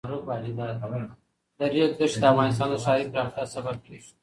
د 0.07 0.07
ریګ 1.73 1.91
دښتې 1.99 2.19
د 2.21 2.23
افغانستان 2.33 2.67
د 2.71 2.75
ښاري 2.83 3.03
پراختیا 3.13 3.43
سبب 3.55 3.75
کېږي. 3.85 4.11